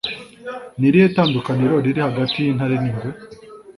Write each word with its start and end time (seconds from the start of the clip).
ni 0.77 0.85
irihe 0.89 1.07
tandukaniro 1.15 1.75
riri 1.85 2.01
hagati 2.07 2.35
y'intare 2.43 2.75
n'ingwe 2.83 3.09